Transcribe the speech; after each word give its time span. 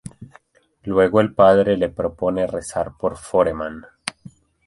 Luego 0.85 1.21
el 1.21 1.35
padre 1.35 1.77
le 1.77 1.87
propone 1.89 2.47
rezar 2.47 2.97
por 2.97 3.17
Foreman. 3.17 3.83